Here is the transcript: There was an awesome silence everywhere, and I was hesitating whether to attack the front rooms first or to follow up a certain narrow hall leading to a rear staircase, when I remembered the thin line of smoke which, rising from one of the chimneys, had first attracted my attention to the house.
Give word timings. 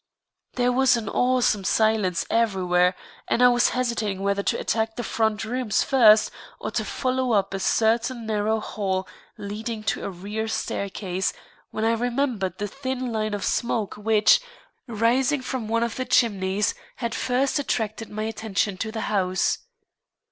There 0.53 0.71
was 0.71 0.97
an 0.97 1.07
awesome 1.07 1.63
silence 1.63 2.25
everywhere, 2.31 2.95
and 3.27 3.43
I 3.43 3.49
was 3.49 3.69
hesitating 3.77 4.21
whether 4.23 4.41
to 4.41 4.57
attack 4.59 4.95
the 4.95 5.03
front 5.03 5.45
rooms 5.45 5.83
first 5.83 6.31
or 6.59 6.71
to 6.71 6.83
follow 6.83 7.33
up 7.33 7.53
a 7.53 7.59
certain 7.59 8.25
narrow 8.25 8.59
hall 8.59 9.07
leading 9.37 9.83
to 9.83 10.03
a 10.03 10.09
rear 10.09 10.47
staircase, 10.47 11.33
when 11.69 11.85
I 11.85 11.91
remembered 11.93 12.57
the 12.57 12.67
thin 12.67 13.11
line 13.11 13.35
of 13.35 13.43
smoke 13.45 13.93
which, 13.93 14.41
rising 14.87 15.43
from 15.43 15.67
one 15.67 15.83
of 15.83 15.97
the 15.97 16.05
chimneys, 16.05 16.73
had 16.95 17.13
first 17.13 17.59
attracted 17.59 18.09
my 18.09 18.23
attention 18.23 18.77
to 18.77 18.91
the 18.91 19.01
house. 19.01 19.59